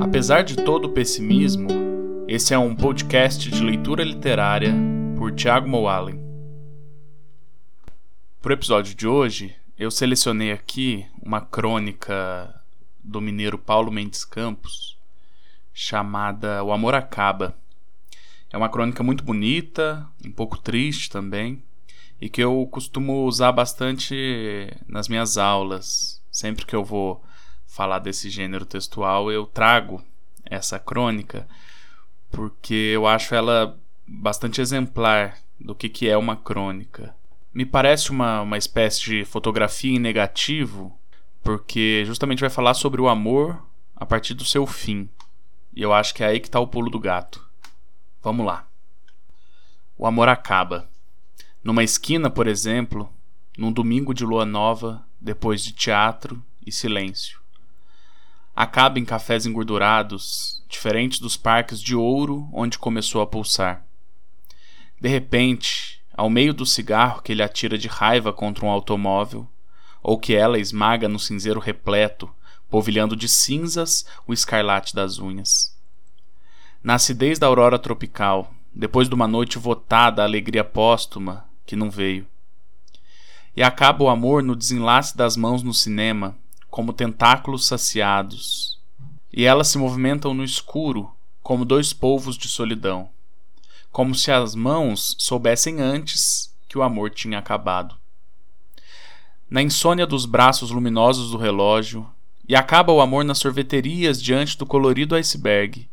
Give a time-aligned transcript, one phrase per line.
[0.00, 1.68] Apesar de todo o pessimismo,
[2.28, 4.72] esse é um podcast de leitura literária
[5.18, 6.22] por Tiago Moalen.
[8.40, 12.54] Para o episódio de hoje, eu selecionei aqui uma crônica
[13.02, 14.96] do mineiro Paulo Mendes Campos
[15.74, 17.56] chamada O Amor Acaba.
[18.52, 21.60] É uma crônica muito bonita, um pouco triste também,
[22.20, 26.22] e que eu costumo usar bastante nas minhas aulas.
[26.30, 27.20] Sempre que eu vou
[27.72, 30.04] falar desse gênero textual, eu trago
[30.44, 31.48] essa crônica
[32.30, 37.14] porque eu acho ela bastante exemplar do que, que é uma crônica.
[37.52, 40.98] Me parece uma, uma espécie de fotografia em negativo,
[41.42, 43.62] porque justamente vai falar sobre o amor
[43.96, 45.08] a partir do seu fim.
[45.74, 47.46] E eu acho que é aí que está o pulo do gato.
[48.22, 48.66] Vamos lá.
[49.96, 50.90] O amor acaba.
[51.64, 53.10] Numa esquina, por exemplo,
[53.56, 57.41] num domingo de lua nova, depois de teatro e silêncio
[58.62, 63.84] acaba em cafés engordurados, diferentes dos parques de ouro onde começou a pulsar.
[65.00, 69.48] De repente, ao meio do cigarro que ele atira de raiva contra um automóvel,
[70.00, 72.30] ou que ela esmaga no cinzeiro repleto,
[72.70, 75.76] polvilhando de cinzas o escarlate das unhas.
[76.82, 81.90] Na acidez da aurora tropical, depois de uma noite votada à alegria póstuma, que não
[81.90, 82.26] veio.
[83.56, 86.36] E acaba o amor no desenlace das mãos no cinema,
[86.72, 88.78] como tentáculos saciados,
[89.30, 93.10] e elas se movimentam no escuro como dois polvos de solidão,
[93.90, 97.94] como se as mãos soubessem antes que o amor tinha acabado.
[99.50, 102.10] Na insônia dos braços luminosos do relógio,
[102.48, 105.86] e acaba o amor nas sorveterias diante do colorido iceberg,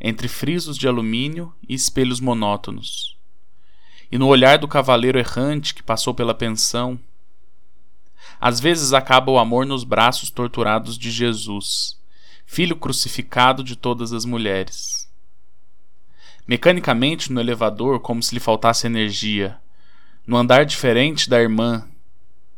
[0.00, 3.16] entre frisos de alumínio e espelhos monótonos.
[4.12, 7.00] E no olhar do cavaleiro errante que passou pela pensão,
[8.40, 11.98] às vezes acaba o amor nos braços torturados de Jesus,
[12.46, 15.08] filho crucificado de todas as mulheres.
[16.48, 19.58] Mecanicamente no elevador, como se lhe faltasse energia,
[20.26, 21.86] no andar diferente da irmã,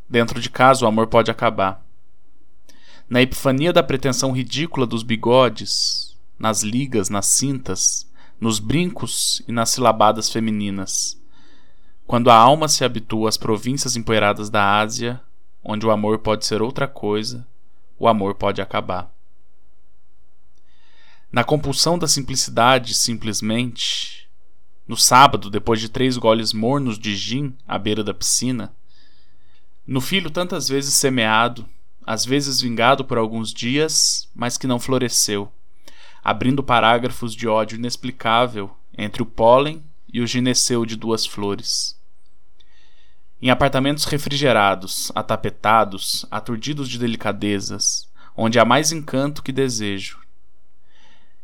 [0.09, 1.85] dentro de casa o amor pode acabar.
[3.11, 8.09] Na epifania da pretensão ridícula dos bigodes, nas ligas, nas cintas,
[8.41, 11.21] nos brincos e nas silabadas femininas.
[12.07, 15.21] Quando a alma se habitua às províncias empoeiradas da Ásia,
[15.63, 17.47] onde o amor pode ser outra coisa,
[17.99, 19.11] o amor pode acabar.
[21.31, 24.29] Na compulsão da simplicidade, simplesmente,
[24.87, 28.75] no sábado, depois de três goles mornos de gin à beira da piscina,
[29.87, 31.67] no filho tantas vezes semeado,
[32.05, 35.51] às vezes vingado por alguns dias, mas que não floresceu,
[36.23, 42.02] abrindo parágrafos de ódio inexplicável entre o pólen e o gineceu de duas flores
[43.43, 50.21] em apartamentos refrigerados, atapetados, aturdidos de delicadezas, onde há mais encanto que desejo.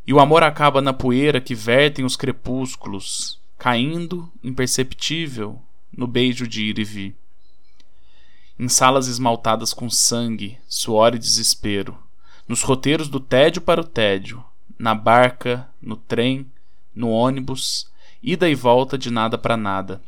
[0.07, 5.61] E o amor acaba na poeira que vertem os crepúsculos, caindo, imperceptível,
[5.95, 7.15] no beijo de ir e vir.
[8.57, 11.97] Em salas esmaltadas com sangue, suor e desespero,
[12.47, 14.43] nos roteiros do tédio para o tédio,
[14.77, 16.49] na barca, no trem,
[16.95, 17.91] no ônibus,
[18.23, 20.01] ida e volta de nada para nada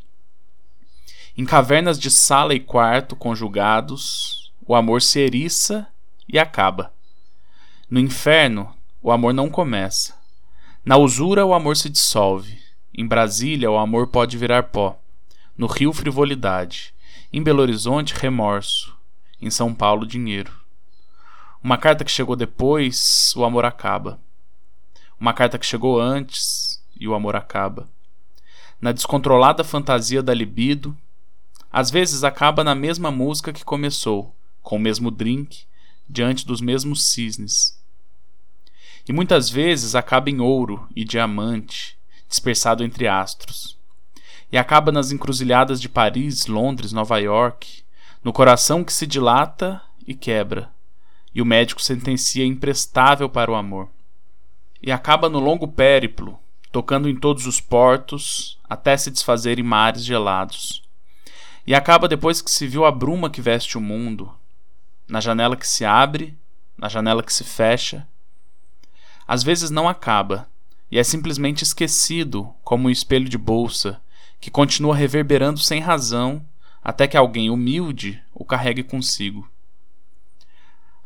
[1.38, 5.88] em cavernas de sala e quarto conjugados, o amor se eriça
[6.28, 6.94] e acaba.
[7.90, 10.16] No inferno, o amor não começa.
[10.84, 12.60] Na usura, o amor se dissolve.
[12.94, 15.00] Em Brasília, o amor pode virar pó.
[15.58, 16.94] No Rio, frivolidade.
[17.32, 18.96] Em Belo Horizonte, remorso.
[19.42, 20.52] Em São Paulo, dinheiro.
[21.64, 24.20] Uma carta que chegou depois, o amor acaba.
[25.20, 27.88] Uma carta que chegou antes e o amor acaba.
[28.82, 30.98] Na descontrolada fantasia da libido,
[31.72, 35.64] às vezes acaba na mesma música que começou, com o mesmo drink,
[36.08, 37.80] diante dos mesmos cisnes.
[39.08, 43.78] E muitas vezes acaba em ouro e diamante, dispersado entre astros.
[44.52, 47.84] E acaba nas encruzilhadas de Paris, Londres, Nova York,
[48.22, 50.70] no coração que se dilata e quebra,
[51.34, 53.88] e o médico sentencia imprestável para o amor.
[54.84, 56.38] E acaba no longo périplo,
[56.70, 60.82] tocando em todos os portos, até se desfazer em mares gelados
[61.66, 64.34] e acaba depois que se viu a bruma que veste o mundo,
[65.08, 66.38] na janela que se abre,
[66.78, 68.08] na janela que se fecha.
[69.28, 70.48] Às vezes não acaba,
[70.90, 74.02] e é simplesmente esquecido como um espelho de bolsa
[74.40, 76.44] que continua reverberando sem razão
[76.84, 79.48] até que alguém humilde o carregue consigo.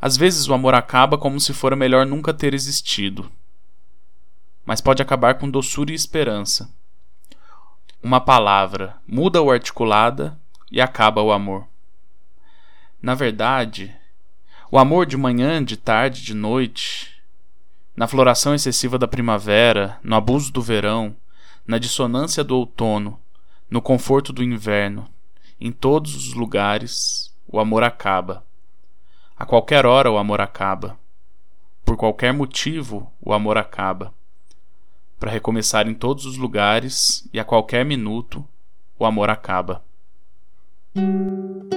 [0.00, 3.30] Às vezes o amor acaba como se fora melhor nunca ter existido.
[4.64, 6.70] Mas pode acabar com doçura e esperança.
[8.02, 10.38] Uma palavra, muda ou articulada,
[10.70, 11.66] e acaba o amor.
[13.00, 13.94] Na verdade,
[14.70, 17.14] o amor de manhã, de tarde, de noite,
[17.96, 21.16] Na floração excessiva da primavera, no abuso do verão,
[21.66, 23.18] na dissonância do outono,
[23.70, 25.08] no conforto do inverno,
[25.58, 28.44] em todos os lugares, o amor acaba.
[29.34, 30.98] A qualquer hora o amor acaba.
[31.86, 34.12] Por qualquer motivo, o amor acaba.
[35.18, 38.46] Para recomeçar em todos os lugares e a qualquer minuto,
[38.98, 39.82] o amor acaba.
[40.96, 41.75] Thank you.